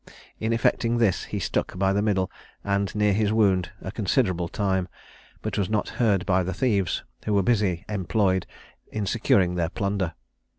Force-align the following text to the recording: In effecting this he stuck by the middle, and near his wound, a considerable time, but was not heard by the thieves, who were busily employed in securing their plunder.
In 0.39 0.51
effecting 0.51 0.97
this 0.97 1.25
he 1.25 1.37
stuck 1.37 1.77
by 1.77 1.93
the 1.93 2.01
middle, 2.01 2.31
and 2.63 2.95
near 2.95 3.13
his 3.13 3.31
wound, 3.31 3.69
a 3.83 3.91
considerable 3.91 4.47
time, 4.47 4.87
but 5.43 5.59
was 5.59 5.69
not 5.69 5.89
heard 5.89 6.25
by 6.25 6.41
the 6.41 6.55
thieves, 6.55 7.03
who 7.27 7.35
were 7.35 7.43
busily 7.43 7.85
employed 7.87 8.47
in 8.91 9.05
securing 9.05 9.53
their 9.53 9.69
plunder. 9.69 10.15